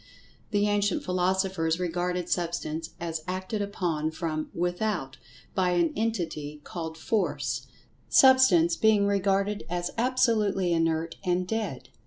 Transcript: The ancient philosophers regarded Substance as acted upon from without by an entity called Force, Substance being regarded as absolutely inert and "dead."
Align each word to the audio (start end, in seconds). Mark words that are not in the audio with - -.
The 0.49 0.67
ancient 0.67 1.03
philosophers 1.03 1.79
regarded 1.79 2.27
Substance 2.27 2.89
as 2.99 3.21
acted 3.27 3.61
upon 3.61 4.09
from 4.09 4.49
without 4.51 5.17
by 5.53 5.73
an 5.73 5.93
entity 5.95 6.59
called 6.63 6.97
Force, 6.97 7.67
Substance 8.09 8.75
being 8.75 9.05
regarded 9.05 9.63
as 9.69 9.91
absolutely 9.99 10.73
inert 10.73 11.17
and 11.23 11.47
"dead." 11.47 11.89